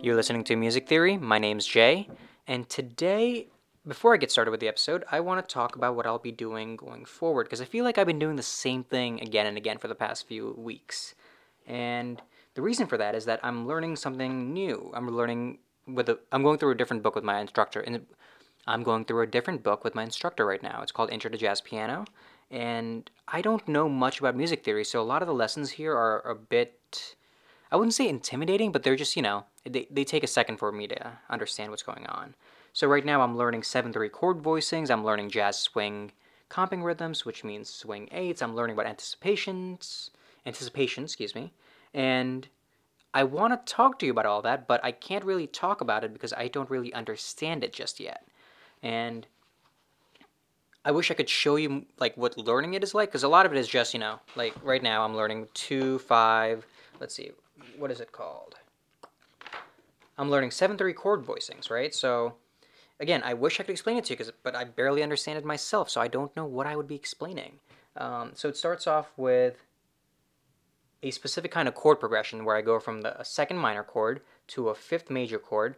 You're 0.00 0.14
listening 0.14 0.44
to 0.44 0.54
Music 0.54 0.86
Theory. 0.86 1.16
My 1.16 1.38
name's 1.38 1.66
Jay, 1.66 2.08
and 2.46 2.68
today, 2.68 3.48
before 3.84 4.14
I 4.14 4.16
get 4.16 4.30
started 4.30 4.52
with 4.52 4.60
the 4.60 4.68
episode, 4.68 5.02
I 5.10 5.18
want 5.18 5.46
to 5.46 5.52
talk 5.52 5.74
about 5.74 5.96
what 5.96 6.06
I'll 6.06 6.20
be 6.20 6.30
doing 6.30 6.76
going 6.76 7.04
forward 7.04 7.46
because 7.46 7.60
I 7.60 7.64
feel 7.64 7.84
like 7.84 7.98
I've 7.98 8.06
been 8.06 8.20
doing 8.20 8.36
the 8.36 8.42
same 8.44 8.84
thing 8.84 9.20
again 9.20 9.46
and 9.46 9.56
again 9.56 9.76
for 9.76 9.88
the 9.88 9.96
past 9.96 10.28
few 10.28 10.54
weeks. 10.56 11.16
And 11.66 12.22
the 12.54 12.62
reason 12.62 12.86
for 12.86 12.96
that 12.96 13.16
is 13.16 13.24
that 13.24 13.40
I'm 13.42 13.66
learning 13.66 13.96
something 13.96 14.52
new. 14.52 14.92
I'm 14.94 15.08
learning 15.10 15.58
with 15.88 16.08
a, 16.08 16.20
I'm 16.30 16.44
going 16.44 16.58
through 16.58 16.70
a 16.70 16.76
different 16.76 17.02
book 17.02 17.16
with 17.16 17.24
my 17.24 17.40
instructor, 17.40 17.80
and 17.80 18.06
I'm 18.68 18.84
going 18.84 19.04
through 19.04 19.22
a 19.22 19.26
different 19.26 19.64
book 19.64 19.82
with 19.82 19.96
my 19.96 20.04
instructor 20.04 20.46
right 20.46 20.62
now. 20.62 20.80
It's 20.80 20.92
called 20.92 21.10
Intro 21.10 21.28
to 21.28 21.36
Jazz 21.36 21.60
Piano, 21.60 22.04
and 22.52 23.10
I 23.26 23.42
don't 23.42 23.66
know 23.66 23.88
much 23.88 24.20
about 24.20 24.36
music 24.36 24.62
theory, 24.62 24.84
so 24.84 25.00
a 25.00 25.02
lot 25.02 25.22
of 25.22 25.28
the 25.28 25.34
lessons 25.34 25.70
here 25.70 25.96
are 25.96 26.20
a 26.20 26.36
bit 26.36 27.16
I 27.70 27.76
wouldn't 27.76 27.94
say 27.94 28.08
intimidating, 28.08 28.72
but 28.72 28.82
they're 28.82 28.96
just, 28.96 29.16
you 29.16 29.22
know, 29.22 29.44
they, 29.64 29.86
they 29.90 30.04
take 30.04 30.24
a 30.24 30.28
second 30.28 30.56
for 30.56 30.72
me 30.72 30.86
to 30.88 31.12
understand 31.28 31.70
what's 31.70 31.82
going 31.82 32.06
on. 32.06 32.34
So 32.72 32.86
right 32.86 33.04
now 33.04 33.20
I'm 33.20 33.36
learning 33.36 33.62
7-3 33.62 34.10
chord 34.10 34.38
voicings, 34.42 34.90
I'm 34.90 35.04
learning 35.04 35.30
jazz 35.30 35.58
swing 35.58 36.12
comping 36.48 36.82
rhythms, 36.82 37.24
which 37.24 37.44
means 37.44 37.68
swing 37.68 38.08
eights, 38.10 38.40
I'm 38.40 38.54
learning 38.54 38.74
about 38.74 38.86
anticipations, 38.86 40.10
anticipation, 40.46 41.04
excuse 41.04 41.34
me, 41.34 41.52
and 41.92 42.48
I 43.14 43.24
want 43.24 43.66
to 43.66 43.72
talk 43.72 43.98
to 43.98 44.06
you 44.06 44.12
about 44.12 44.26
all 44.26 44.42
that, 44.42 44.66
but 44.66 44.84
I 44.84 44.92
can't 44.92 45.24
really 45.24 45.46
talk 45.46 45.80
about 45.80 46.04
it 46.04 46.12
because 46.12 46.32
I 46.32 46.48
don't 46.48 46.70
really 46.70 46.92
understand 46.92 47.64
it 47.64 47.72
just 47.72 48.00
yet. 48.00 48.26
And 48.82 49.26
I 50.84 50.92
wish 50.92 51.10
I 51.10 51.14
could 51.14 51.28
show 51.28 51.56
you 51.56 51.86
like 51.98 52.16
what 52.16 52.38
learning 52.38 52.74
it 52.74 52.82
is 52.82 52.94
like 52.94 53.08
because 53.08 53.24
a 53.24 53.28
lot 53.28 53.46
of 53.46 53.52
it 53.52 53.58
is 53.58 53.68
just, 53.68 53.92
you 53.92 54.00
know, 54.00 54.20
like 54.36 54.54
right 54.62 54.82
now 54.82 55.04
I'm 55.04 55.16
learning 55.16 55.48
2 55.54 55.98
5, 55.98 56.66
let's 57.00 57.14
see, 57.14 57.32
what 57.78 57.90
is 57.90 58.00
it 58.00 58.12
called? 58.12 58.56
I'm 60.16 60.30
learning 60.30 60.50
7-3 60.50 60.94
chord 60.94 61.24
voicings, 61.24 61.70
right? 61.70 61.94
So, 61.94 62.34
again, 62.98 63.22
I 63.24 63.34
wish 63.34 63.60
I 63.60 63.62
could 63.62 63.72
explain 63.72 63.96
it 63.96 64.04
to 64.06 64.12
you, 64.12 64.16
cause, 64.16 64.32
but 64.42 64.56
I 64.56 64.64
barely 64.64 65.02
understand 65.02 65.38
it 65.38 65.44
myself, 65.44 65.88
so 65.88 66.00
I 66.00 66.08
don't 66.08 66.34
know 66.36 66.44
what 66.44 66.66
I 66.66 66.74
would 66.74 66.88
be 66.88 66.96
explaining. 66.96 67.60
Um, 67.96 68.32
so 68.34 68.48
it 68.48 68.56
starts 68.56 68.86
off 68.86 69.12
with 69.16 69.64
a 71.02 71.10
specific 71.12 71.50
kind 71.52 71.68
of 71.68 71.74
chord 71.74 72.00
progression 72.00 72.44
where 72.44 72.56
I 72.56 72.62
go 72.62 72.80
from 72.80 73.02
the, 73.02 73.18
a 73.20 73.24
second 73.24 73.58
minor 73.58 73.84
chord 73.84 74.20
to 74.48 74.68
a 74.68 74.74
fifth 74.74 75.10
major 75.10 75.38
chord, 75.38 75.76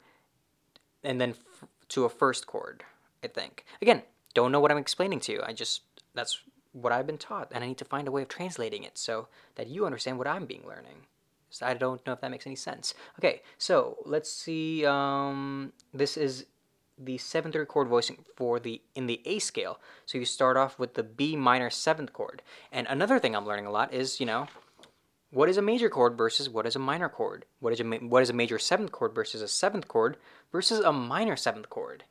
and 1.05 1.21
then 1.21 1.31
f- 1.31 1.69
to 1.89 2.05
a 2.05 2.09
first 2.09 2.47
chord, 2.47 2.84
I 3.23 3.27
think. 3.27 3.65
Again, 3.83 4.03
don't 4.33 4.53
know 4.53 4.61
what 4.61 4.71
I'm 4.71 4.78
explaining 4.78 5.21
to 5.21 5.33
you. 5.33 5.43
I 5.45 5.53
just, 5.53 5.83
that's 6.15 6.41
what 6.73 6.93
I've 6.93 7.06
been 7.06 7.19
taught, 7.19 7.51
and 7.53 7.62
I 7.62 7.67
need 7.67 7.78
to 7.78 7.84
find 7.84 8.09
a 8.09 8.11
way 8.11 8.23
of 8.23 8.28
translating 8.28 8.84
it 8.84 8.97
so 8.97 9.28
that 9.56 9.67
you 9.69 9.84
understand 9.84 10.19
what 10.19 10.27
I'm 10.27 10.47
being 10.47 10.67
learning. 10.67 11.06
I 11.62 11.75
don't 11.75 12.05
know 12.06 12.12
if 12.12 12.20
that 12.20 12.31
makes 12.31 12.47
any 12.47 12.56
sense. 12.56 12.95
Okay, 13.19 13.43
so 13.59 13.98
let's 14.05 14.33
see. 14.33 14.87
Um, 14.87 15.73
this 15.93 16.17
is 16.17 16.47
the 17.01 17.19
seventh 17.19 17.56
chord 17.69 17.89
voicing 17.89 18.25
for 18.37 18.61
the 18.61 18.81
in 18.95 19.06
the 19.06 19.20
A 19.25 19.39
scale. 19.39 19.81
So 20.06 20.19
you 20.19 20.25
start 20.25 20.56
off 20.56 20.78
with 20.78 20.95
the 20.95 21.03
B 21.03 21.34
minor 21.37 21.71
seventh 21.71 22.12
chord. 22.12 22.43
And 22.71 22.87
another 22.89 23.19
thing 23.19 23.34
I'm 23.34 23.47
learning 23.47 23.67
a 23.67 23.71
lot 23.71 23.93
is 23.93 24.21
you 24.21 24.27
know 24.27 24.48
what 25.31 25.48
is 25.48 25.56
a 25.56 25.62
major 25.62 25.89
chord 25.89 26.17
versus 26.17 26.48
what 26.48 26.67
is 26.67 26.77
a 26.77 26.81
minor 26.81 27.09
chord. 27.09 27.45
What 27.61 27.73
is 27.73 27.81
a 27.81 27.84
what 27.84 28.23
is 28.23 28.31
a 28.31 28.34
major 28.34 28.59
seventh 28.59 28.93
chord 28.93 29.15
versus 29.15 29.43
a 29.43 29.48
seventh 29.48 29.89
chord 29.89 30.17
versus 30.53 30.81
a 30.81 30.93
minor 30.93 31.37
seventh 31.37 31.71
chord. 31.71 32.05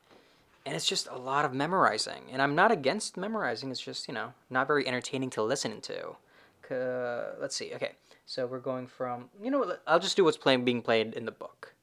And 0.66 0.76
it's 0.76 0.88
just 0.88 1.08
a 1.08 1.18
lot 1.18 1.46
of 1.46 1.54
memorizing. 1.54 2.24
And 2.32 2.42
I'm 2.42 2.56
not 2.56 2.72
against 2.72 3.18
memorizing. 3.18 3.72
It's 3.72 3.82
just 3.82 4.08
you 4.08 4.14
know 4.14 4.34
not 4.50 4.68
very 4.68 4.88
entertaining 4.88 5.30
to 5.32 5.44
listen 5.44 5.82
to. 5.82 6.16
Uh, 6.72 7.36
let's 7.40 7.56
see. 7.56 7.74
Okay. 7.74 7.94
So 8.26 8.46
we're 8.46 8.60
going 8.60 8.86
from, 8.86 9.30
you 9.42 9.50
know, 9.50 9.76
I'll 9.88 10.00
just 10.00 10.16
do 10.16 10.24
what's 10.24 10.38
playing 10.38 10.64
being 10.64 10.84
played 10.84 11.16
in 11.16 11.26
the 11.26 11.32
book, 11.32 11.74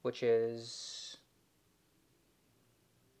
which 0.00 0.22
is 0.22 1.18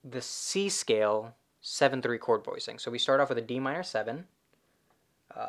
the 0.02 0.22
C 0.22 0.70
scale 0.70 1.34
7 1.60 2.00
3 2.00 2.18
chord 2.18 2.42
voicing. 2.42 2.78
So 2.78 2.90
we 2.90 2.98
start 2.98 3.20
off 3.20 3.28
with 3.28 3.36
a 3.38 3.42
D 3.42 3.60
minor 3.60 3.82
7. 3.82 4.24
Uh, 5.36 5.40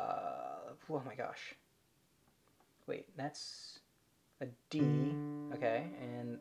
oh 0.90 1.02
my 1.06 1.14
gosh. 1.14 1.54
Wait, 2.86 3.06
that's 3.16 3.78
a 4.40 4.46
D. 4.68 4.80
Okay, 5.54 5.86
and 6.00 6.38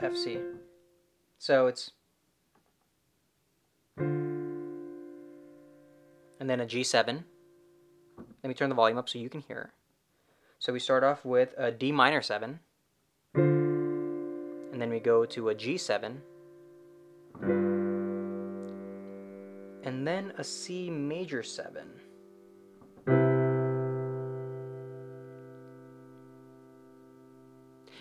F 0.00 0.16
C. 0.16 0.38
So 1.38 1.66
it's. 1.68 1.92
And 6.38 6.50
then 6.50 6.60
a 6.60 6.66
G7 6.66 7.24
let 8.42 8.48
me 8.48 8.54
turn 8.54 8.68
the 8.68 8.74
volume 8.74 8.98
up 8.98 9.08
so 9.08 9.18
you 9.18 9.28
can 9.28 9.40
hear. 9.40 9.72
So 10.58 10.72
we 10.72 10.78
start 10.78 11.04
off 11.04 11.24
with 11.24 11.54
a 11.56 11.70
D 11.70 11.92
minor 11.92 12.22
7, 12.22 12.60
and 13.34 14.80
then 14.80 14.90
we 14.90 15.00
go 15.00 15.24
to 15.26 15.50
a 15.50 15.54
G7, 15.54 16.16
and 19.82 20.06
then 20.06 20.32
a 20.38 20.44
C 20.44 20.90
major 20.90 21.42
7. 21.42 21.82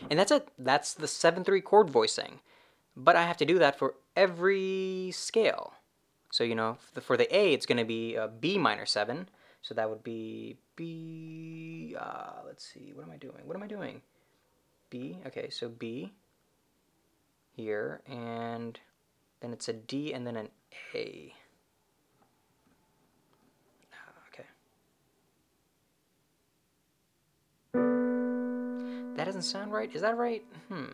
And 0.09 0.19
that's 0.19 0.31
it. 0.31 0.47
That's 0.57 0.93
the 0.93 1.07
7 1.07 1.43
3 1.43 1.61
chord 1.61 1.89
voicing. 1.89 2.39
But 2.95 3.15
I 3.15 3.23
have 3.23 3.37
to 3.37 3.45
do 3.45 3.59
that 3.59 3.77
for 3.77 3.95
every 4.15 5.11
scale. 5.13 5.73
So, 6.31 6.43
you 6.43 6.55
know, 6.55 6.77
for 7.01 7.17
the 7.17 7.35
A, 7.35 7.53
it's 7.53 7.65
going 7.65 7.77
to 7.77 7.85
be 7.85 8.15
a 8.15 8.27
B 8.27 8.57
minor 8.57 8.85
7. 8.85 9.29
So 9.65 9.73
that 9.73 9.89
would 9.89 10.03
be 10.03 10.57
B. 10.75 11.95
Uh, 11.99 12.43
let's 12.45 12.63
see. 12.71 12.91
What 12.93 13.03
am 13.03 13.11
I 13.11 13.17
doing? 13.17 13.41
What 13.45 13.57
am 13.57 13.63
I 13.63 13.67
doing? 13.67 13.99
B. 14.91 15.17
Okay, 15.25 15.49
so 15.49 15.69
B 15.69 16.13
here, 17.55 18.03
and 18.07 18.79
then 19.39 19.53
it's 19.53 19.67
a 19.67 19.73
D 19.73 20.13
and 20.13 20.27
then 20.27 20.35
an 20.37 20.49
A. 20.93 21.33
Ah, 23.91 24.13
okay. 24.29 24.45
That 29.17 29.25
doesn't 29.25 29.41
sound 29.41 29.73
right. 29.73 29.89
Is 29.95 30.03
that 30.03 30.15
right? 30.15 30.43
Hmm. 30.69 30.93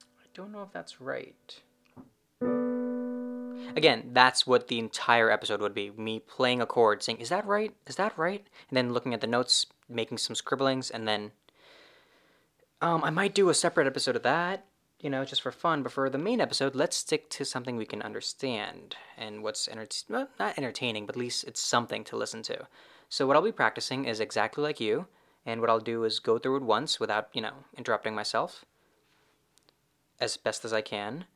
I 0.00 0.26
don't 0.32 0.52
know 0.52 0.62
if 0.62 0.72
that's 0.72 1.02
right. 1.02 1.60
Again, 3.76 4.10
that's 4.12 4.46
what 4.46 4.68
the 4.68 4.78
entire 4.78 5.30
episode 5.30 5.60
would 5.60 5.74
be 5.74 5.90
me 5.90 6.20
playing 6.20 6.60
a 6.60 6.66
chord, 6.66 7.02
saying, 7.02 7.18
Is 7.18 7.28
that 7.28 7.46
right? 7.46 7.74
Is 7.86 7.96
that 7.96 8.16
right? 8.16 8.46
And 8.68 8.76
then 8.76 8.92
looking 8.92 9.14
at 9.14 9.20
the 9.20 9.26
notes, 9.26 9.66
making 9.88 10.18
some 10.18 10.36
scribblings, 10.36 10.90
and 10.90 11.08
then. 11.08 11.32
Um, 12.80 13.02
I 13.02 13.10
might 13.10 13.34
do 13.34 13.48
a 13.48 13.54
separate 13.54 13.86
episode 13.86 14.16
of 14.16 14.22
that, 14.24 14.66
you 15.00 15.08
know, 15.08 15.24
just 15.24 15.42
for 15.42 15.52
fun, 15.52 15.82
but 15.82 15.92
for 15.92 16.10
the 16.10 16.18
main 16.18 16.40
episode, 16.40 16.74
let's 16.74 16.96
stick 16.96 17.30
to 17.30 17.44
something 17.44 17.76
we 17.76 17.86
can 17.86 18.02
understand 18.02 18.96
and 19.16 19.42
what's 19.42 19.68
enter- 19.68 19.86
well, 20.08 20.28
not 20.38 20.58
entertaining, 20.58 21.06
but 21.06 21.16
at 21.16 21.20
least 21.20 21.44
it's 21.44 21.60
something 21.60 22.04
to 22.04 22.16
listen 22.16 22.42
to. 22.42 22.66
So, 23.08 23.26
what 23.26 23.36
I'll 23.36 23.42
be 23.42 23.52
practicing 23.52 24.04
is 24.04 24.20
exactly 24.20 24.62
like 24.62 24.80
you, 24.80 25.06
and 25.46 25.60
what 25.60 25.70
I'll 25.70 25.80
do 25.80 26.04
is 26.04 26.18
go 26.20 26.38
through 26.38 26.56
it 26.56 26.62
once 26.62 27.00
without, 27.00 27.28
you 27.32 27.40
know, 27.40 27.64
interrupting 27.76 28.14
myself 28.14 28.64
as 30.20 30.36
best 30.36 30.64
as 30.64 30.72
I 30.72 30.80
can 30.80 31.26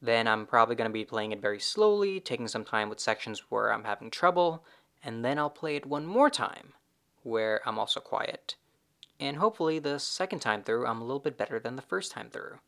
then 0.00 0.28
I'm 0.28 0.46
probably 0.46 0.76
going 0.76 0.88
to 0.88 0.92
be 0.92 1.04
playing 1.04 1.32
it 1.32 1.40
very 1.40 1.58
slowly, 1.58 2.20
taking 2.20 2.48
some 2.48 2.64
time 2.64 2.88
with 2.88 3.00
sections 3.00 3.50
where 3.50 3.72
I'm 3.72 3.84
having 3.84 4.10
trouble, 4.10 4.64
and 5.02 5.24
then 5.24 5.38
I'll 5.38 5.50
play 5.50 5.76
it 5.76 5.86
one 5.86 6.06
more 6.06 6.30
time 6.30 6.74
where 7.22 7.60
I'm 7.66 7.78
also 7.78 8.00
quiet. 8.00 8.54
And 9.20 9.38
hopefully, 9.38 9.78
the 9.78 9.98
second 9.98 10.40
time 10.40 10.62
through, 10.62 10.86
I'm 10.86 11.00
a 11.00 11.04
little 11.04 11.18
bit 11.18 11.36
better 11.36 11.58
than 11.58 11.76
the 11.76 11.82
first 11.82 12.12
time 12.12 12.30
through. 12.30 12.58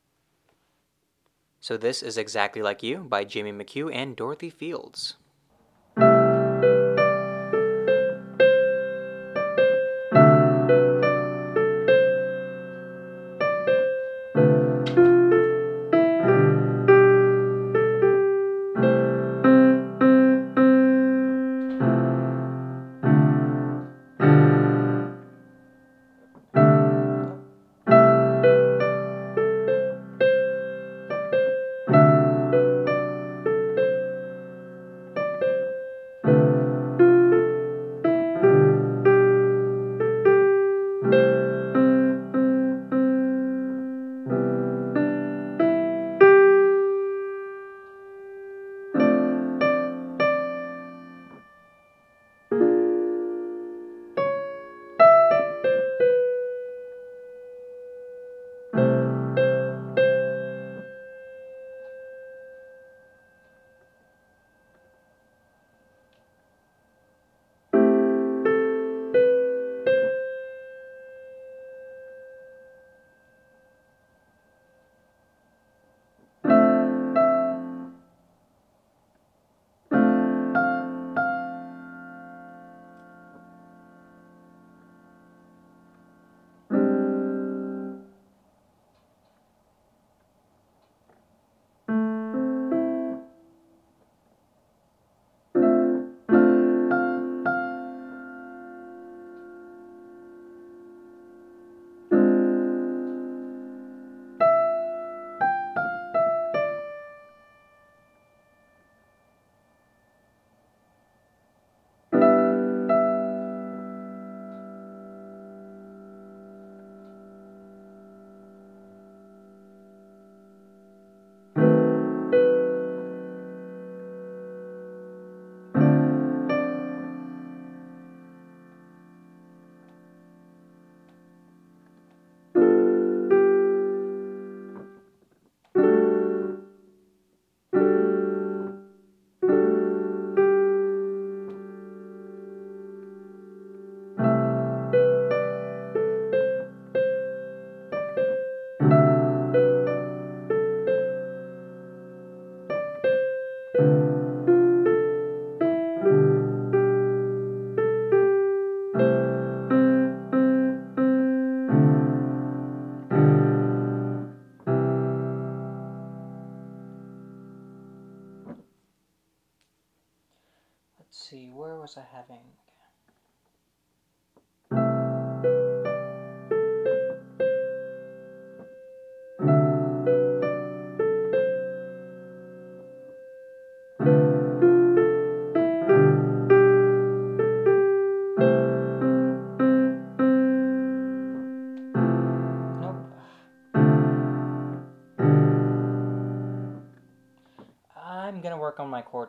So, 1.60 1.76
this 1.76 2.02
is 2.02 2.18
Exactly 2.18 2.62
Like 2.62 2.82
You 2.82 2.98
by 2.98 3.24
Jamie 3.24 3.52
McHugh 3.52 3.94
and 3.94 4.16
Dorothy 4.16 4.50
Fields. 4.50 5.14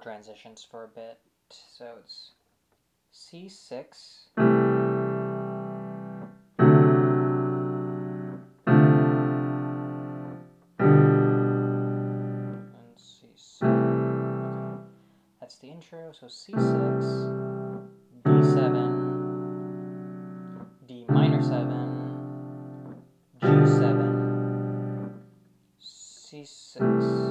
Transitions 0.01 0.65
for 0.69 0.83
a 0.83 0.87
bit. 0.87 1.19
So 1.49 1.85
it's 1.99 2.31
C6. 3.13 4.29
And 4.37 4.57
C7. 12.97 13.63
Okay. 13.63 14.83
That's 15.39 15.55
the 15.57 15.67
intro. 15.67 16.11
So 16.19 16.27
C6, 16.27 16.55
D7, 18.23 19.07
D 20.87 21.05
minor 21.09 21.41
7, 21.43 22.95
G7, 23.41 25.11
C6. 25.79 27.30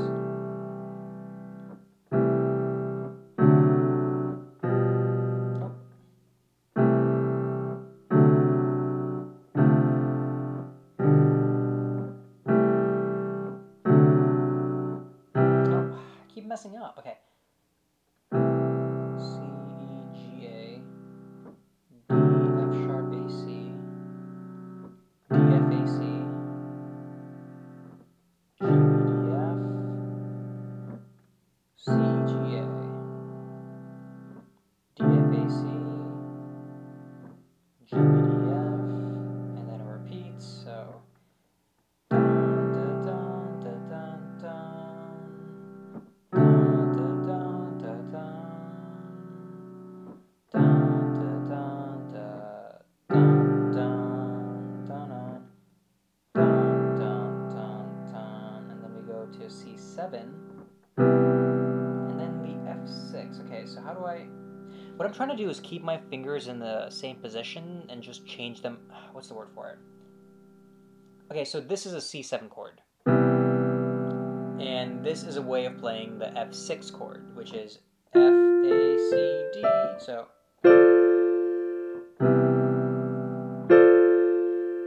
What 65.00 65.08
I'm 65.08 65.14
trying 65.14 65.30
to 65.30 65.36
do 65.36 65.48
is 65.48 65.60
keep 65.60 65.82
my 65.82 65.96
fingers 65.96 66.48
in 66.48 66.58
the 66.58 66.90
same 66.90 67.16
position 67.16 67.86
and 67.88 68.02
just 68.02 68.26
change 68.26 68.60
them. 68.60 68.76
What's 69.12 69.28
the 69.28 69.34
word 69.34 69.48
for 69.54 69.70
it? 69.70 69.78
Okay, 71.30 71.46
so 71.46 71.58
this 71.58 71.86
is 71.86 71.94
a 71.94 71.96
C7 71.96 72.50
chord. 72.50 72.82
And 74.60 75.02
this 75.02 75.22
is 75.22 75.36
a 75.36 75.42
way 75.42 75.64
of 75.64 75.78
playing 75.78 76.18
the 76.18 76.26
F6 76.26 76.92
chord, 76.92 77.34
which 77.34 77.54
is 77.54 77.78
F, 78.14 78.20
A, 78.20 78.98
C, 79.08 79.42
D. 79.54 79.62
So. 80.00 80.26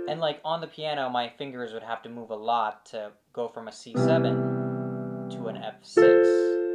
And 0.08 0.20
like 0.20 0.42
on 0.46 0.62
the 0.62 0.68
piano, 0.68 1.10
my 1.10 1.28
fingers 1.40 1.74
would 1.74 1.82
have 1.82 2.04
to 2.04 2.10
move 2.10 2.30
a 2.30 2.36
lot 2.36 2.86
to 2.92 3.14
go 3.34 3.48
from 3.48 3.68
a 3.68 3.72
C7 3.72 5.32
to 5.32 5.48
an 5.48 5.56
F6. 5.56 6.73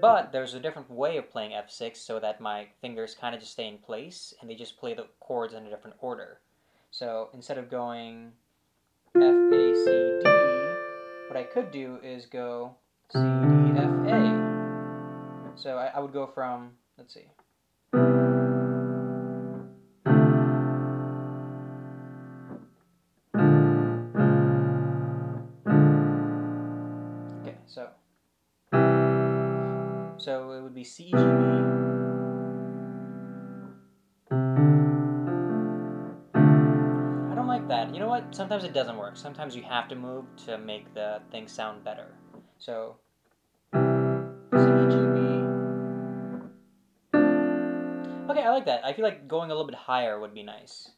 But 0.00 0.32
there's 0.32 0.54
a 0.54 0.60
different 0.60 0.90
way 0.90 1.18
of 1.18 1.30
playing 1.30 1.52
F6 1.52 1.96
so 1.96 2.18
that 2.20 2.40
my 2.40 2.68
fingers 2.80 3.14
kind 3.14 3.34
of 3.34 3.40
just 3.40 3.52
stay 3.52 3.68
in 3.68 3.78
place 3.78 4.32
and 4.40 4.48
they 4.48 4.54
just 4.54 4.78
play 4.78 4.94
the 4.94 5.06
chords 5.20 5.52
in 5.52 5.66
a 5.66 5.70
different 5.70 5.96
order. 6.00 6.40
So 6.90 7.28
instead 7.34 7.58
of 7.58 7.70
going 7.70 8.32
F, 9.14 9.22
A, 9.22 9.74
C, 9.74 10.20
D, 10.22 10.30
what 11.28 11.36
I 11.36 11.44
could 11.52 11.70
do 11.70 11.98
is 12.02 12.26
go 12.26 12.74
C, 13.12 13.18
D, 13.18 13.78
F, 13.78 13.90
A. 14.06 15.52
So 15.56 15.76
I, 15.76 15.92
I 15.94 16.00
would 16.00 16.12
go 16.12 16.26
from, 16.26 16.72
let's 16.96 17.12
see. 17.12 17.26
So 30.20 30.52
it 30.52 30.62
would 30.62 30.74
be 30.74 30.84
C, 30.84 31.04
G, 31.04 31.10
B. 31.12 31.16
I 31.16 31.24
don't 37.34 37.46
like 37.46 37.66
that. 37.68 37.94
You 37.94 38.00
know 38.00 38.08
what? 38.08 38.34
Sometimes 38.34 38.64
it 38.64 38.74
doesn't 38.74 38.98
work. 38.98 39.16
Sometimes 39.16 39.56
you 39.56 39.62
have 39.62 39.88
to 39.88 39.94
move 39.94 40.26
to 40.44 40.58
make 40.58 40.92
the 40.92 41.22
thing 41.30 41.48
sound 41.48 41.84
better. 41.84 42.18
So 42.58 42.96
C, 43.72 43.78
G, 44.90 44.96
B. 45.14 45.20
Okay, 48.28 48.42
I 48.42 48.50
like 48.50 48.66
that. 48.66 48.84
I 48.84 48.92
feel 48.92 49.06
like 49.06 49.26
going 49.26 49.50
a 49.50 49.54
little 49.54 49.66
bit 49.66 49.74
higher 49.74 50.20
would 50.20 50.34
be 50.34 50.42
nice. 50.42 50.90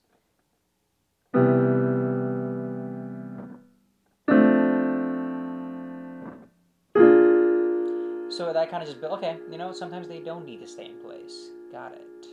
So 8.32 8.50
that 8.50 8.70
kind 8.70 8.82
of 8.82 8.88
just 8.88 9.00
built. 9.00 9.12
Okay, 9.18 9.36
you 9.50 9.58
know, 9.58 9.72
sometimes 9.72 10.08
they 10.08 10.20
don't 10.20 10.46
need 10.46 10.60
to 10.60 10.66
stay 10.66 10.86
in 10.86 10.98
place. 11.04 11.50
Got 11.70 11.92
it. 11.92 12.26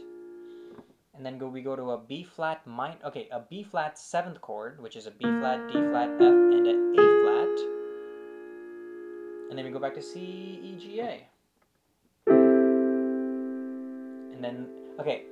And 1.13 1.25
then 1.25 1.37
go 1.37 1.49
we 1.49 1.61
go 1.61 1.75
to 1.75 1.91
a 1.91 1.97
B 1.97 2.23
flat 2.23 2.65
minor. 2.65 2.95
Okay, 3.05 3.27
a 3.33 3.41
B 3.41 3.63
flat 3.63 3.99
seventh 3.99 4.39
chord, 4.39 4.81
which 4.81 4.95
is 4.95 5.07
a 5.07 5.11
B 5.11 5.25
flat, 5.25 5.67
D 5.67 5.73
flat, 5.73 6.09
F, 6.15 6.21
and 6.21 6.65
an 6.65 6.95
A 6.97 7.03
flat. 7.23 7.59
And 9.49 9.57
then 9.57 9.65
we 9.65 9.71
go 9.71 9.79
back 9.79 9.93
to 9.95 10.01
C, 10.01 10.19
E, 10.63 10.77
G, 10.79 11.01
A. 11.01 11.27
And 14.33 14.41
then 14.41 14.69
okay, 15.01 15.25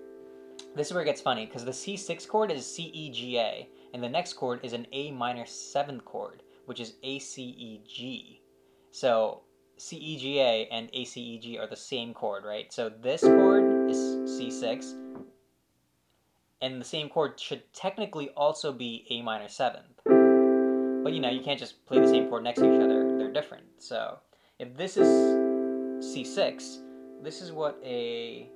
this 0.76 0.88
is 0.88 0.94
where 0.94 1.04
it 1.04 1.06
gets 1.06 1.22
funny 1.22 1.46
because 1.46 1.64
the 1.64 1.72
C6 1.72 2.28
chord 2.28 2.52
is 2.52 2.66
C, 2.66 2.84
E, 2.94 3.10
G, 3.10 3.40
A, 3.40 3.70
and 3.94 4.04
the 4.04 4.10
next 4.10 4.34
chord 4.34 4.60
is 4.64 4.74
an 4.74 4.86
A 4.92 5.12
minor 5.12 5.46
seventh 5.46 6.04
chord, 6.04 6.44
which 6.66 6.82
is 6.82 6.96
A, 7.04 7.20
C, 7.20 7.44
E, 7.44 7.82
G. 7.88 8.42
So 8.92 9.44
C, 9.78 9.98
E, 9.98 10.18
G, 10.18 10.40
A 10.40 10.68
and 10.72 10.90
A, 10.94 11.06
C, 11.06 11.22
E, 11.22 11.40
G 11.40 11.58
are 11.58 11.68
the 11.68 11.76
same 11.76 12.14
chord, 12.14 12.44
right? 12.44 12.72
So 12.74 12.90
this 12.90 13.22
chord 13.22 13.90
is 13.90 13.98
C6, 13.98 14.94
and 16.62 16.82
the 16.82 16.86
same 16.86 17.10
chord 17.10 17.40
should 17.40 17.62
technically 17.74 18.30
also 18.30 18.74
be 18.74 19.06
A 19.10 19.22
minor 19.22 19.48
seventh. 19.48 20.02
But 20.06 21.14
you 21.14 21.20
know, 21.20 21.30
you 21.30 21.42
can't 21.42 21.60
just 21.60 21.86
play 21.86 22.00
the 22.00 22.08
same 22.08 22.28
chord 22.28 22.44
next 22.44 22.60
to 22.60 22.74
each 22.74 22.82
other, 22.82 23.18
they're 23.18 23.32
different. 23.32 23.66
So 23.78 24.20
if 24.60 24.76
this 24.76 24.98
is 24.98 25.08
C6, 26.04 27.24
this 27.24 27.42
is 27.42 27.52
what 27.52 27.80
a. 27.84 28.50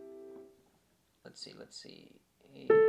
Let's 1.23 1.41
see, 1.41 1.53
let's 1.57 1.81
see. 1.81 2.11
A, 2.55 2.80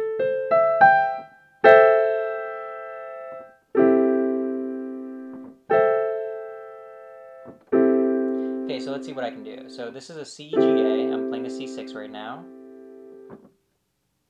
let's 8.92 9.06
see 9.06 9.12
what 9.14 9.24
I 9.24 9.30
can 9.30 9.42
do. 9.42 9.68
So 9.68 9.90
this 9.90 10.10
is 10.10 10.18
a 10.18 10.24
C, 10.24 10.50
G, 10.50 10.56
A. 10.56 11.12
I'm 11.12 11.28
playing 11.30 11.46
a 11.46 11.48
C6 11.48 11.94
right 11.94 12.10
now. 12.10 12.44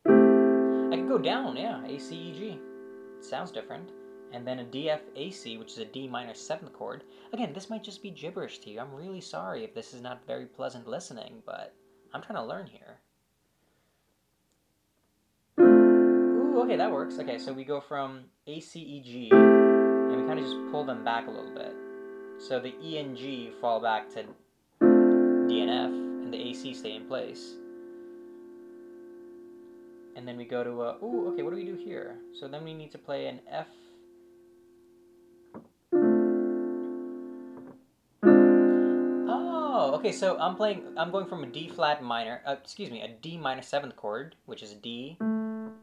I 0.07 0.97
can 0.97 1.09
go 1.09 1.19
down, 1.19 1.57
yeah, 1.57 1.85
A, 1.85 1.99
C, 1.99 2.15
E, 2.15 2.33
G. 2.33 2.61
It 3.19 3.25
sounds 3.25 3.51
different. 3.51 3.91
And 4.33 4.47
then 4.47 4.61
a 4.61 4.65
D, 4.65 4.89
F, 4.89 5.01
A, 5.17 5.31
C, 5.31 5.59
which 5.59 5.73
is 5.73 5.79
a 5.79 5.85
D 5.85 6.07
minor 6.07 6.33
seventh 6.33 6.73
chord. 6.73 7.03
Again, 7.33 7.53
this 7.53 7.69
might 7.69 7.83
just 7.83 8.03
be 8.03 8.11
gibberish 8.11 8.61
to 8.61 8.71
you. 8.71 8.81
I'm 8.81 8.95
really 8.95 9.21
sorry 9.21 9.65
if 9.65 9.75
this 9.75 9.93
is 9.93 10.01
not 10.01 10.27
very 10.27 10.47
pleasant 10.47 10.87
listening, 10.87 11.43
but 11.45 11.75
I'm 12.15 12.23
trying 12.23 12.39
to 12.39 12.45
learn 12.45 12.67
here. 12.67 13.01
Ooh, 15.61 16.63
okay, 16.63 16.77
that 16.77 16.91
works. 16.91 17.19
Okay, 17.19 17.39
so 17.39 17.53
we 17.53 17.65
go 17.65 17.81
from 17.81 18.21
A, 18.47 18.61
C, 18.61 18.81
E, 18.81 19.03
G, 19.05 19.29
and 19.33 20.23
we 20.23 20.27
kind 20.27 20.39
of 20.39 20.45
just 20.45 20.57
pull 20.71 20.85
them 20.85 21.05
back 21.05 21.27
a 21.27 21.31
little 21.31 21.53
bit. 21.53 21.75
So 22.39 22.59
the 22.59 22.75
E 22.83 22.99
and 22.99 23.17
G 23.17 23.51
fall 23.61 23.81
back 23.81 24.09
to 24.15 24.25
D 25.49 25.61
and 25.61 25.71
F, 25.71 25.91
and 25.91 26.33
the 26.33 26.39
AC 26.39 26.75
stay 26.75 26.95
in 26.95 27.07
place. 27.07 27.55
and 30.17 30.27
then 30.27 30.37
we 30.37 30.45
go 30.45 30.63
to 30.63 30.83
a. 30.83 30.97
Ooh, 31.05 31.33
okay. 31.33 31.43
What 31.43 31.51
do 31.51 31.57
we 31.57 31.65
do 31.65 31.75
here? 31.75 32.17
So 32.39 32.49
then 32.49 32.65
we 32.65 32.75
need 32.75 32.93
to 32.93 32.99
play 32.99 33.27
an 33.27 33.41
F. 33.51 33.67
Oh, 39.29 39.93
okay. 39.95 40.13
So 40.13 40.39
I'm 40.39 40.55
playing. 40.55 40.85
I'm 40.97 41.11
going 41.11 41.27
from 41.27 41.43
a 41.45 41.47
D 41.47 41.69
flat 41.69 42.03
minor. 42.03 42.41
Uh, 42.47 42.57
excuse 42.63 42.91
me, 42.91 43.03
a 43.03 43.09
D 43.09 43.37
minor 43.37 43.63
seventh 43.63 43.97
chord, 43.97 44.37
which 44.47 44.63
is 44.63 44.75
D, 44.75 45.17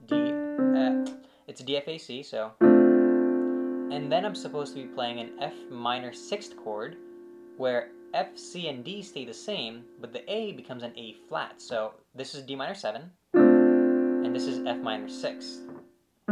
D. 0.07 0.15
Uh, 0.15 1.05
it's 1.47 1.61
a 1.61 1.63
DFAC. 1.63 2.25
So, 2.25 2.51
and 2.61 4.11
then 4.11 4.25
I'm 4.25 4.35
supposed 4.35 4.73
to 4.75 4.81
be 4.81 4.87
playing 4.87 5.19
an 5.19 5.31
F 5.41 5.53
minor 5.69 6.13
sixth 6.13 6.55
chord, 6.55 6.97
where 7.57 7.89
F, 8.13 8.37
C, 8.37 8.67
and 8.67 8.83
D 8.83 9.01
stay 9.03 9.23
the 9.25 9.33
same, 9.33 9.83
but 10.01 10.11
the 10.13 10.29
A 10.31 10.53
becomes 10.53 10.83
an 10.83 10.93
A 10.97 11.13
flat. 11.27 11.61
So 11.61 11.93
this 12.15 12.33
is 12.33 12.43
D 12.43 12.55
minor 12.55 12.73
7, 12.73 13.09
and 13.33 14.35
this 14.35 14.45
is 14.45 14.65
F 14.65 14.77
minor 14.77 15.07
6. 15.07 15.59
A 16.27 16.31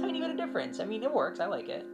tiny 0.00 0.20
bit 0.20 0.30
of 0.30 0.36
difference. 0.36 0.80
I 0.80 0.84
mean, 0.86 1.02
it 1.02 1.12
works. 1.12 1.40
I 1.40 1.46
like 1.46 1.68
it. 1.68 1.84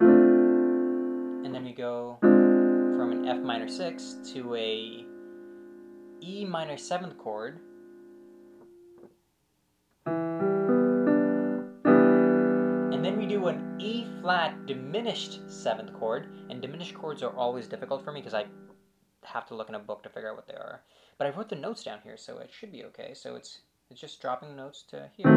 And 0.00 1.54
then 1.54 1.64
we 1.64 1.72
go 1.72 2.18
from 2.20 3.12
an 3.12 3.28
F 3.28 3.38
minor 3.38 3.68
6 3.68 4.16
to 4.32 4.56
a 4.56 5.04
E 6.20 6.44
minor 6.44 6.74
7th 6.76 7.16
chord. 7.18 7.60
Do 13.32 13.48
an 13.48 13.80
E 13.80 14.04
flat 14.20 14.66
diminished 14.66 15.40
seventh 15.50 15.94
chord, 15.94 16.28
and 16.50 16.60
diminished 16.60 16.94
chords 16.94 17.22
are 17.22 17.34
always 17.34 17.66
difficult 17.66 18.04
for 18.04 18.12
me 18.12 18.20
because 18.20 18.34
I 18.34 18.44
have 19.24 19.46
to 19.46 19.54
look 19.54 19.70
in 19.70 19.74
a 19.74 19.78
book 19.78 20.02
to 20.02 20.10
figure 20.10 20.28
out 20.28 20.36
what 20.36 20.46
they 20.46 20.52
are. 20.52 20.82
But 21.16 21.26
I 21.26 21.30
wrote 21.30 21.48
the 21.48 21.56
notes 21.56 21.82
down 21.82 22.00
here, 22.04 22.18
so 22.18 22.36
it 22.38 22.50
should 22.52 22.70
be 22.70 22.84
okay. 22.84 23.14
So 23.14 23.34
it's 23.34 23.60
it's 23.90 24.00
just 24.00 24.20
dropping 24.20 24.54
notes 24.54 24.84
to 24.90 25.08
here. 25.16 25.30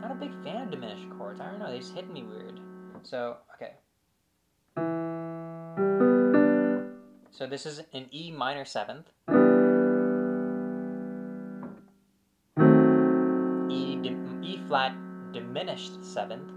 Not 0.00 0.12
a 0.12 0.14
big 0.14 0.30
fan 0.44 0.62
of 0.62 0.70
diminished 0.70 1.10
chords. 1.18 1.40
I 1.40 1.50
don't 1.50 1.58
know, 1.58 1.72
they 1.72 1.78
just 1.78 1.94
hit 1.94 2.08
me 2.08 2.22
weird. 2.22 2.60
So 3.02 3.38
okay. 3.56 3.72
So 7.32 7.46
this 7.48 7.66
is 7.66 7.80
an 7.92 8.06
E 8.12 8.30
minor 8.30 8.64
seventh. 8.64 9.08
E, 13.70 13.98
e 14.42 14.60
flat 14.68 14.94
diminished 15.58 16.04
seventh, 16.04 16.50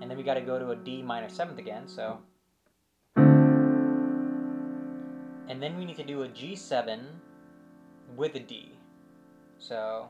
and 0.00 0.10
then 0.10 0.16
we 0.18 0.22
got 0.22 0.34
to 0.34 0.42
go 0.42 0.58
to 0.58 0.72
a 0.72 0.76
D 0.76 1.00
minor 1.02 1.28
seventh 1.28 1.58
again, 1.58 1.88
so. 1.88 2.18
And 5.48 5.62
then 5.62 5.76
we 5.78 5.84
need 5.86 5.96
to 5.96 6.04
do 6.04 6.22
a 6.22 6.28
G7 6.28 7.00
with 8.14 8.34
a 8.34 8.40
D. 8.40 8.72
So. 9.58 10.08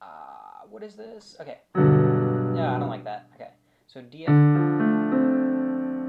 Uh, 0.00 0.66
what 0.70 0.82
is 0.82 0.94
this? 0.94 1.36
Okay. 1.40 1.58
Yeah, 1.74 2.76
I 2.76 2.78
don't 2.78 2.88
like 2.88 3.04
that. 3.04 3.26
Okay. 3.34 3.50
So 3.88 4.00
D 4.00 4.26
F. 4.26 4.32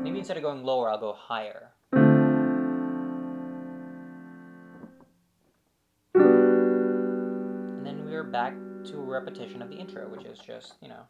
Maybe 0.03 0.20
instead 0.20 0.38
of 0.38 0.43
going 0.43 0.63
lower, 0.63 0.89
I'll 0.89 1.00
go 1.00 1.13
higher. 1.13 1.72
Back 8.31 8.53
to 8.85 8.97
a 8.97 9.03
repetition 9.03 9.61
of 9.61 9.69
the 9.69 9.75
intro, 9.75 10.07
which 10.07 10.25
is 10.25 10.39
just, 10.39 10.75
you 10.81 10.88
know. 10.88 11.03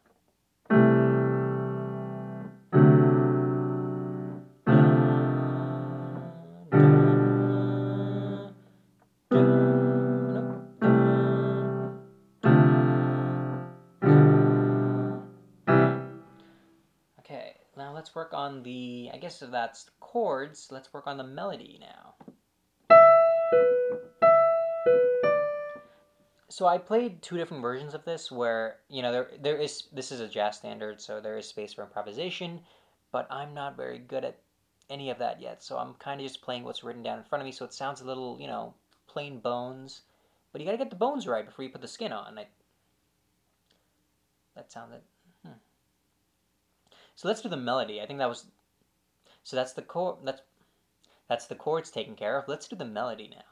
Okay, 17.19 17.53
now 17.77 17.93
let's 17.93 18.15
work 18.15 18.33
on 18.33 18.63
the, 18.63 19.11
I 19.13 19.17
guess 19.17 19.41
if 19.43 19.51
that's 19.51 19.89
chords, 19.99 20.69
let's 20.71 20.91
work 20.91 21.05
on 21.05 21.17
the 21.17 21.23
melody 21.23 21.77
now. 21.79 22.11
So 26.51 26.67
I 26.67 26.77
played 26.77 27.22
two 27.22 27.38
different 27.38 27.62
versions 27.62 27.93
of 27.93 28.03
this 28.03 28.29
where, 28.29 28.79
you 28.89 29.01
know, 29.01 29.12
there 29.13 29.31
there 29.39 29.58
is 29.58 29.84
this 29.93 30.12
is 30.12 30.20
a 30.20 30.27
jazz 30.27 30.58
standard, 30.58 31.00
so 31.00 31.22
there 31.22 31.38
is 31.38 31.48
space 31.48 31.74
for 31.74 31.84
improvisation, 31.84 32.60
but 33.13 33.25
I'm 33.31 33.53
not 33.53 33.77
very 33.77 34.00
good 34.00 34.25
at 34.25 34.38
any 34.89 35.10
of 35.10 35.17
that 35.20 35.41
yet. 35.41 35.63
So 35.63 35.77
I'm 35.77 35.93
kind 35.93 36.20
of 36.20 36.27
just 36.27 36.41
playing 36.41 36.65
what's 36.65 36.84
written 36.84 37.03
down 37.03 37.20
in 37.20 37.24
front 37.24 37.41
of 37.41 37.46
me, 37.46 37.53
so 37.53 37.63
it 37.63 37.74
sounds 37.74 38.01
a 38.01 38.05
little, 38.05 38.38
you 38.39 38.48
know, 38.48 38.74
plain 39.08 39.39
bones. 39.39 40.01
But 40.51 40.60
you 40.60 40.65
got 40.65 40.74
to 40.74 40.77
get 40.77 40.89
the 40.89 40.98
bones 40.98 41.25
right 41.25 41.46
before 41.46 41.63
you 41.63 41.72
put 41.72 41.81
the 41.81 41.88
skin 41.88 42.12
on. 42.12 42.38
I, 42.38 42.48
that 44.55 44.74
sounded 44.74 45.01
hmm. 45.46 45.53
So 47.15 47.29
let's 47.29 47.41
do 47.41 47.48
the 47.48 47.55
melody. 47.55 48.01
I 48.01 48.05
think 48.05 48.20
that 48.20 48.27
was 48.27 48.48
So 49.43 49.55
that's 49.55 49.72
the 49.72 49.84
chord 49.84 50.17
that's 50.25 50.41
that's 51.29 51.48
the 51.48 51.55
chords 51.55 51.91
taken 51.91 52.15
care 52.15 52.38
of. 52.38 52.50
Let's 52.50 52.67
do 52.67 52.75
the 52.75 52.84
melody 52.84 53.29
now. 53.31 53.50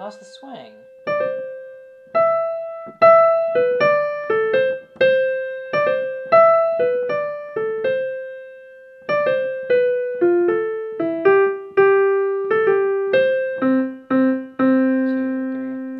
Lost 0.00 0.18
the 0.18 0.24
swing. 0.24 0.72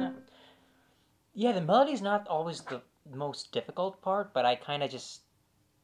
Ah. 0.00 0.12
Yeah, 1.34 1.52
the 1.52 1.60
melody's 1.60 2.00
not 2.00 2.26
always 2.26 2.62
the 2.62 2.80
most 3.12 3.52
difficult 3.52 4.00
part, 4.00 4.32
but 4.32 4.46
I 4.46 4.54
kind 4.54 4.82
of 4.82 4.90
just, 4.90 5.20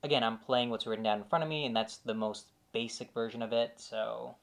again, 0.02 0.24
I'm 0.24 0.38
playing 0.38 0.70
what's 0.70 0.86
written 0.86 1.04
down 1.04 1.18
in 1.18 1.24
front 1.24 1.42
of 1.42 1.50
me, 1.50 1.66
and 1.66 1.76
that's 1.76 1.98
the 1.98 2.14
most 2.14 2.46
basic 2.72 3.12
version 3.12 3.42
of 3.42 3.52
it, 3.52 3.74
so 3.76 4.36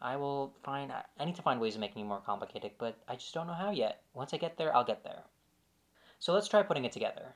I 0.00 0.16
will 0.16 0.54
find, 0.62 0.92
I- 0.92 1.24
need 1.24 1.36
to 1.36 1.42
find 1.42 1.60
ways 1.60 1.74
of 1.74 1.80
making 1.80 2.02
it 2.02 2.08
more 2.08 2.20
complicated, 2.20 2.72
but 2.78 2.98
I 3.08 3.16
just 3.16 3.32
don't 3.32 3.46
know 3.46 3.54
how 3.54 3.70
yet. 3.70 4.02
Once 4.14 4.34
I 4.34 4.36
get 4.36 4.56
there, 4.56 4.74
I'll 4.74 4.84
get 4.84 5.04
there. 5.04 5.24
So 6.18 6.32
let's 6.32 6.48
try 6.48 6.62
putting 6.62 6.84
it 6.84 6.92
together. 6.92 7.34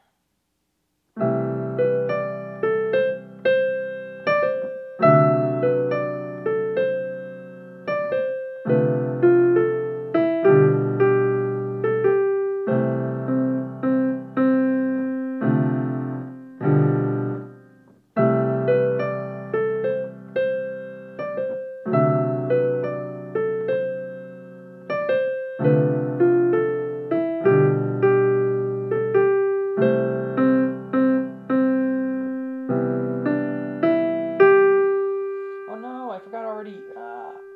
uh, 37.11 37.50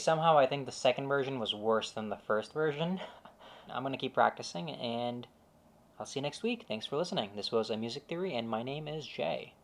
somehow 0.00 0.38
I 0.38 0.46
think 0.46 0.66
the 0.66 0.72
second 0.72 1.08
version 1.08 1.38
was 1.38 1.54
worse 1.54 1.90
than 1.90 2.08
the 2.08 2.16
first 2.16 2.52
version. 2.52 3.00
I'm 3.72 3.82
going 3.82 3.92
to 3.92 3.98
keep 3.98 4.14
practicing, 4.14 4.70
and 4.70 5.26
I'll 5.98 6.06
see 6.06 6.18
you 6.18 6.22
next 6.22 6.42
week. 6.42 6.64
Thanks 6.66 6.86
for 6.86 6.96
listening. 6.96 7.30
This 7.36 7.52
was 7.52 7.70
A 7.70 7.76
Music 7.76 8.04
Theory, 8.08 8.34
and 8.34 8.48
my 8.48 8.62
name 8.62 8.88
is 8.88 9.06
Jay. 9.06 9.54